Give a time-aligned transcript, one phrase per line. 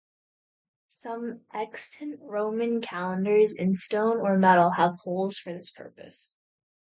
[0.87, 6.35] Some extant Roman calendars in stone or metal have holes for this purpose.